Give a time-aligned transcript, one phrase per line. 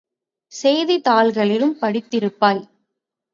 [0.51, 2.63] செய்தித் தாள்களிலும் படித்திருப்பாய்!